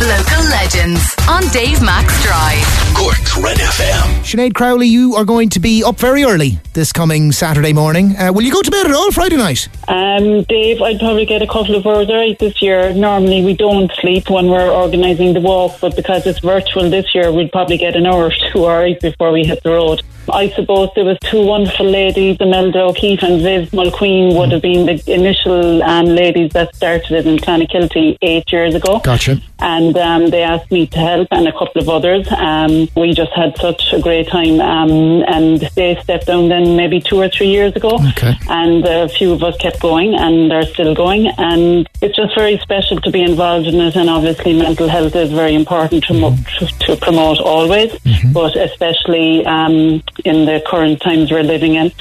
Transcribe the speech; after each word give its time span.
Local 0.00 0.42
legends 0.44 1.14
on 1.28 1.42
Dave 1.48 1.82
Max 1.82 2.22
Drive. 2.24 2.64
Cork's 2.96 3.36
Red 3.36 3.58
FM. 3.58 4.22
Sinead 4.22 4.54
Crowley, 4.54 4.86
you 4.86 5.14
are 5.14 5.26
going 5.26 5.50
to 5.50 5.60
be 5.60 5.84
up 5.84 5.98
very 5.98 6.24
early 6.24 6.58
this 6.72 6.90
coming 6.90 7.32
Saturday 7.32 7.74
morning. 7.74 8.16
Uh, 8.16 8.32
will 8.32 8.40
you 8.40 8.50
go 8.50 8.62
to 8.62 8.70
bed 8.70 8.86
at 8.86 8.92
all 8.94 9.10
Friday 9.10 9.36
night? 9.36 9.68
Um, 9.88 10.42
Dave, 10.44 10.80
I'd 10.80 10.98
probably 11.00 11.26
get 11.26 11.42
a 11.42 11.46
couple 11.46 11.74
of 11.74 11.86
hours 11.86 12.08
right 12.08 12.38
this 12.38 12.62
year. 12.62 12.94
Normally, 12.94 13.44
we 13.44 13.54
don't 13.54 13.92
sleep 14.00 14.30
when 14.30 14.48
we're 14.48 14.70
organising 14.70 15.34
the 15.34 15.40
walk, 15.40 15.78
but 15.82 15.94
because 15.94 16.26
it's 16.26 16.38
virtual 16.38 16.88
this 16.88 17.14
year, 17.14 17.30
we'd 17.30 17.52
probably 17.52 17.76
get 17.76 17.94
an 17.94 18.06
hour 18.06 18.28
or 18.28 18.32
two 18.52 18.66
hours 18.70 18.96
before 19.02 19.32
we 19.32 19.44
hit 19.44 19.62
the 19.62 19.70
road. 19.70 20.00
I 20.28 20.50
suppose 20.50 20.90
there 20.94 21.04
was 21.04 21.18
two 21.24 21.44
wonderful 21.44 21.86
ladies, 21.86 22.36
Imelda 22.40 22.82
O'Keeffe 22.82 23.22
and 23.22 23.40
Viv 23.40 23.70
Mulqueen 23.70 24.36
would 24.36 24.52
have 24.52 24.62
been 24.62 24.86
the 24.86 25.12
initial 25.12 25.82
um, 25.82 26.06
ladies 26.06 26.52
that 26.52 26.74
started 26.74 27.12
it 27.12 27.26
in 27.26 27.38
Clonakilty 27.38 28.18
eight 28.22 28.50
years 28.52 28.74
ago. 28.74 29.00
Gotcha. 29.00 29.40
And 29.58 29.96
um, 29.96 30.30
they 30.30 30.42
asked 30.42 30.70
me 30.70 30.86
to 30.86 30.98
help 30.98 31.28
and 31.30 31.46
a 31.46 31.52
couple 31.52 31.82
of 31.82 31.88
others. 31.88 32.26
Um, 32.32 32.88
we 32.96 33.12
just 33.12 33.32
had 33.32 33.56
such 33.58 33.92
a 33.92 34.00
great 34.00 34.28
time. 34.28 34.60
Um, 34.60 35.22
and 35.26 35.60
they 35.74 35.98
stepped 36.02 36.26
down 36.26 36.48
then 36.48 36.76
maybe 36.76 37.00
two 37.00 37.16
or 37.16 37.28
three 37.28 37.48
years 37.48 37.74
ago. 37.76 37.98
Okay. 38.10 38.34
And 38.48 38.84
a 38.86 39.08
few 39.08 39.32
of 39.32 39.42
us 39.42 39.56
kept 39.58 39.80
going 39.80 40.14
and 40.14 40.52
are 40.52 40.64
still 40.64 40.94
going. 40.94 41.26
And 41.38 41.88
it's 42.00 42.16
just 42.16 42.34
very 42.34 42.58
special 42.58 43.00
to 43.00 43.10
be 43.10 43.22
involved 43.22 43.66
in 43.66 43.80
it. 43.80 43.96
And 43.96 44.08
obviously, 44.08 44.58
mental 44.58 44.88
health 44.88 45.14
is 45.14 45.30
very 45.30 45.54
important 45.54 46.04
to, 46.04 46.14
mo- 46.14 46.36
to, 46.58 46.66
to 46.66 46.96
promote 46.96 47.38
always, 47.40 47.92
but 48.32 48.56
especially 48.56 49.44
um, 49.44 50.02
in 50.24 50.46
the 50.46 50.62
current 50.66 51.00
times 51.00 51.30
we're 51.30 51.42
living 51.42 51.74
in. 51.74 51.92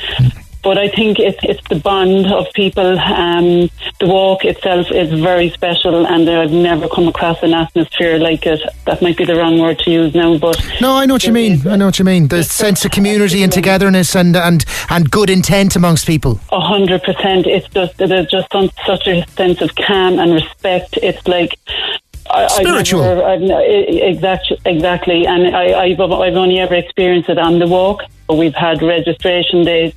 But 0.62 0.78
I 0.78 0.90
think 0.90 1.20
it's 1.20 1.40
it's 1.41 1.66
the 1.70 1.80
bond 1.80 2.26
of 2.28 2.52
people. 2.54 3.00
Um, 3.00 3.70
the 4.02 4.08
walk 4.08 4.44
itself 4.44 4.92
is 4.92 5.09
very 5.22 5.50
special, 5.52 6.05
and 6.05 6.30
I've 6.30 6.52
never 6.52 6.90
come 6.90 7.08
across 7.08 7.42
an 7.44 7.54
atmosphere 7.54 8.18
like 8.20 8.45
it. 8.45 8.59
That 8.86 9.02
might 9.02 9.16
be 9.16 9.23
the 9.23 9.36
wrong 9.36 9.58
word 9.58 9.80
to 9.80 9.92
use 9.92 10.14
now, 10.14 10.38
but 10.38 10.62
No, 10.82 10.95
I 10.98 11.05
know 11.05 11.14
what 11.14 11.23
you 11.23 11.32
mean. 11.32 11.66
I 11.66 11.78
know 11.78 11.86
what 11.86 11.97
you 11.97 12.03
mean. 12.03 12.28
The 12.28 12.44
sense 12.44 12.84
of 12.84 12.92
community 12.92 13.42
and 13.42 13.53
togetherness 13.53 14.17
and, 14.17 14.36
and, 14.36 14.66
and 14.90 15.09
good 15.09 15.30
intent 15.30 15.78
amongst 15.78 16.06
people. 16.06 16.42
A 16.52 16.59
hundred 16.59 17.03
percent. 17.03 17.47
It's 17.47 17.67
just 17.70 17.97
there's 17.97 18.28
just 18.28 18.52
such 18.86 19.08
a 19.08 19.25
sense 19.38 19.62
of 19.62 19.73
calm 19.75 20.20
and 20.20 20.34
respect. 20.34 20.97
It's 21.02 21.25
like. 21.25 21.58
I, 22.30 22.47
Spiritual. 22.47 23.03
I've 23.03 23.17
never, 23.17 23.23
I've, 23.23 23.41
ne- 23.41 24.02
exactly, 24.02 24.58
exactly, 24.66 25.25
and 25.25 25.55
I, 25.55 25.80
I've 25.81 25.99
I've 25.99 26.35
only 26.35 26.59
ever 26.59 26.75
experienced 26.75 27.30
it 27.30 27.38
on 27.38 27.59
the 27.59 27.67
walk. 27.67 28.03
We've 28.30 28.53
had 28.53 28.81
registration 28.83 29.63
days, 29.63 29.94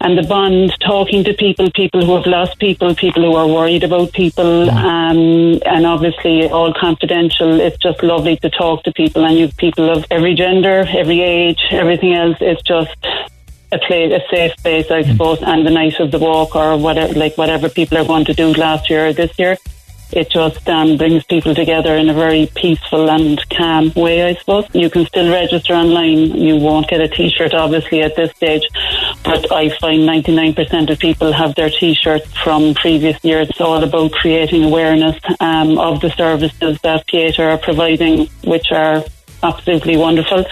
and 0.00 0.18
the 0.18 0.22
bond, 0.22 0.74
talking 0.80 1.24
to 1.24 1.32
people, 1.32 1.70
people 1.70 2.04
who 2.04 2.14
have 2.16 2.26
lost 2.26 2.58
people, 2.58 2.94
people 2.94 3.22
who 3.22 3.34
are 3.34 3.46
worried 3.46 3.82
about 3.82 4.12
people, 4.12 4.68
um, 4.70 5.58
and 5.64 5.86
obviously 5.86 6.48
all 6.48 6.74
confidential. 6.74 7.58
It's 7.60 7.78
just 7.78 8.02
lovely 8.02 8.36
to 8.38 8.50
talk 8.50 8.84
to 8.84 8.92
people, 8.92 9.24
and 9.24 9.38
you've 9.38 9.56
people 9.56 9.88
of 9.88 10.04
every 10.10 10.34
gender, 10.34 10.86
every 10.90 11.22
age, 11.22 11.60
everything 11.70 12.14
else. 12.14 12.36
It's 12.40 12.62
just 12.62 12.94
a 13.72 13.78
place, 13.78 14.12
a 14.12 14.20
safe 14.34 14.56
place, 14.58 14.90
I 14.90 15.02
suppose, 15.02 15.42
and 15.42 15.66
the 15.66 15.70
night 15.70 15.98
of 15.98 16.10
the 16.10 16.18
walk 16.18 16.54
or 16.54 16.76
whatever, 16.76 17.14
like 17.14 17.36
whatever 17.38 17.68
people 17.68 17.96
are 17.98 18.04
going 18.04 18.26
to 18.26 18.34
do 18.34 18.52
last 18.52 18.90
year 18.90 19.06
or 19.06 19.12
this 19.14 19.36
year. 19.38 19.56
It 20.12 20.30
just 20.30 20.68
um, 20.68 20.96
brings 20.96 21.24
people 21.24 21.54
together 21.54 21.96
in 21.96 22.08
a 22.08 22.14
very 22.14 22.50
peaceful 22.54 23.10
and 23.10 23.38
calm 23.50 23.92
way, 23.94 24.28
I 24.28 24.34
suppose. 24.34 24.66
You 24.72 24.88
can 24.88 25.04
still 25.06 25.30
register 25.30 25.74
online. 25.74 26.36
You 26.36 26.56
won't 26.56 26.88
get 26.88 27.00
a 27.00 27.08
T-shirt, 27.08 27.54
obviously, 27.54 28.02
at 28.02 28.16
this 28.16 28.30
stage. 28.36 28.66
But 29.24 29.50
I 29.52 29.70
find 29.78 30.02
99% 30.02 30.90
of 30.90 30.98
people 30.98 31.32
have 31.32 31.54
their 31.54 31.70
T-shirts 31.70 32.30
from 32.38 32.74
previous 32.74 33.22
years. 33.24 33.48
It's 33.50 33.60
all 33.60 33.82
about 33.82 34.12
creating 34.12 34.64
awareness 34.64 35.16
um, 35.40 35.78
of 35.78 36.00
the 36.00 36.10
services 36.10 36.78
that 36.82 37.06
Pieta 37.06 37.50
are 37.50 37.58
providing, 37.58 38.26
which 38.44 38.70
are 38.70 39.02
absolutely 39.42 39.96
wonderful. 39.96 40.44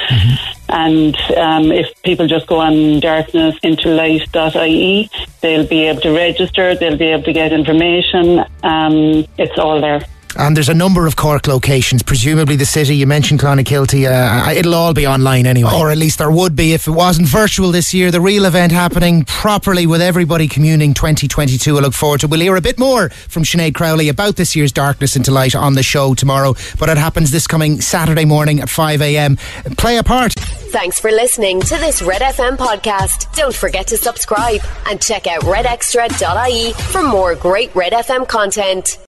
And 0.69 1.14
um, 1.36 1.70
if 1.70 2.02
people 2.02 2.27
just 2.27 2.47
go 2.47 2.60
on 2.60 2.72
darknessintolight.ie, 3.00 5.10
they'll 5.44 5.66
be 5.66 5.84
able 5.84 6.00
to 6.00 6.10
register, 6.10 6.75
they'll 6.75 6.97
be 6.97 7.05
able 7.05 7.22
to 7.22 7.32
get 7.32 7.53
information. 7.53 8.43
Um, 8.62 9.27
it's 9.37 9.59
all 9.59 9.78
there. 9.78 10.00
And 10.37 10.56
there's 10.56 10.69
a 10.69 10.75
number 10.75 11.06
of 11.06 11.17
Cork 11.17 11.47
locations, 11.47 12.03
presumably 12.03 12.56
the 12.56 12.65
city. 12.67 12.97
You 12.97 13.06
mentioned 13.06 13.41
Clonakilty. 13.41 14.05
Uh, 14.11 14.50
it'll 14.53 14.75
all 14.75 14.93
be 14.95 15.06
online 15.06 15.47
anyway. 15.47 15.71
Or 15.75 15.91
at 15.91 15.99
least 15.99 16.19
there 16.19 16.31
would 16.31 16.56
be 16.56 16.72
if 16.72 16.87
it 16.87 16.91
wasn't 16.91 17.28
virtual 17.28 17.71
this 17.71 17.95
year. 17.95 18.11
The 18.11 18.21
real 18.21 18.44
event 18.44 18.73
happening 18.73 19.25
properly 19.25 19.87
with 19.87 20.00
everybody 20.03 20.49
communing 20.49 20.94
2022. 20.94 21.77
I 21.77 21.81
look 21.81 21.94
forward 21.94 22.21
to. 22.21 22.28
We'll 22.28 22.41
hear 22.41 22.56
a 22.56 22.61
bit 22.61 22.78
more 22.78 23.11
from 23.11 23.44
Sinead 23.44 23.75
Crowley 23.75 24.09
about 24.09 24.37
this 24.37 24.56
year's 24.56 24.73
Darkness 24.73 25.17
into 25.17 25.31
Light 25.31 25.55
on 25.55 25.75
the 25.75 25.83
show 25.83 26.15
tomorrow. 26.15 26.55
But 26.78 26.89
it 26.89 26.99
happens 26.99 27.31
this 27.31 27.47
coming 27.47 27.81
Saturday 27.81 28.25
morning 28.25 28.61
at 28.61 28.69
5am. 28.69 29.39
Play 29.77 29.99
a 29.99 30.03
part. 30.03 30.33
Thanks 30.34 30.99
for 30.99 31.11
listening 31.11 31.61
to 31.61 31.77
this 31.77 32.03
Red 32.03 32.23
FM 32.23 32.56
podcast. 32.56 33.33
Don't 33.37 33.55
forget 33.55 33.87
to 33.89 33.97
subscribe 33.97 34.61
and 34.87 35.00
check 35.00 35.27
out 35.27 35.43
redextra.ie 35.43 36.73
for 36.73 37.03
more 37.03 37.34
great 37.37 37.75
Red 37.77 37.93
FM 37.93 38.27
content. 38.27 38.99